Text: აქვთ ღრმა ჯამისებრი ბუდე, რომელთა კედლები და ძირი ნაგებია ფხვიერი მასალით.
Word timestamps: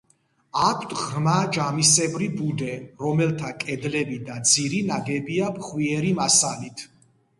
აქვთ 0.67 0.93
ღრმა 1.01 1.35
ჯამისებრი 1.57 2.29
ბუდე, 2.39 2.71
რომელთა 3.05 3.53
კედლები 3.65 4.19
და 4.31 4.39
ძირი 4.53 4.81
ნაგებია 4.91 5.55
ფხვიერი 5.61 6.15
მასალით. 6.23 6.89